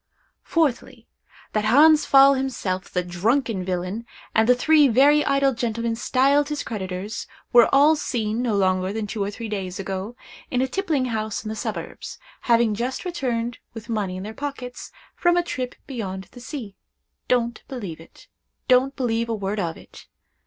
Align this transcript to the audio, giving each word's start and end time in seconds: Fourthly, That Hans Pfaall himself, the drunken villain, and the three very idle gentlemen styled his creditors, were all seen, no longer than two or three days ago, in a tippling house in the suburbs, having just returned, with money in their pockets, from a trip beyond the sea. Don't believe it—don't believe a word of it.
Fourthly, 0.41 1.07
That 1.53 1.65
Hans 1.65 2.07
Pfaall 2.07 2.35
himself, 2.35 2.89
the 2.89 3.03
drunken 3.03 3.63
villain, 3.63 4.07
and 4.33 4.49
the 4.49 4.55
three 4.55 4.87
very 4.87 5.23
idle 5.23 5.53
gentlemen 5.53 5.95
styled 5.95 6.49
his 6.49 6.63
creditors, 6.63 7.27
were 7.53 7.69
all 7.71 7.95
seen, 7.95 8.41
no 8.41 8.55
longer 8.55 8.91
than 8.91 9.05
two 9.05 9.21
or 9.23 9.29
three 9.29 9.47
days 9.47 9.79
ago, 9.79 10.15
in 10.49 10.59
a 10.59 10.67
tippling 10.67 11.05
house 11.05 11.45
in 11.45 11.49
the 11.49 11.55
suburbs, 11.55 12.17
having 12.49 12.73
just 12.73 13.05
returned, 13.05 13.59
with 13.75 13.89
money 13.89 14.17
in 14.17 14.23
their 14.23 14.33
pockets, 14.33 14.91
from 15.15 15.37
a 15.37 15.43
trip 15.43 15.75
beyond 15.85 16.29
the 16.31 16.39
sea. 16.41 16.75
Don't 17.27 17.61
believe 17.67 17.99
it—don't 18.01 18.95
believe 18.95 19.29
a 19.29 19.35
word 19.35 19.59
of 19.59 19.77
it. 19.77 20.07